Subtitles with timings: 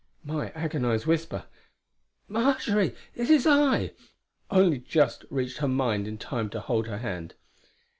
[0.23, 1.45] My agonised whisper:
[2.27, 3.91] "Marjory, it is I!"
[4.49, 4.83] only
[5.29, 7.35] reached her mind in time to hold her hand.